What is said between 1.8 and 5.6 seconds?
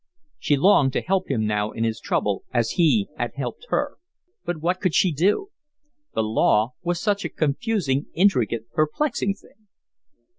his trouble as he had helped her, but what could she do?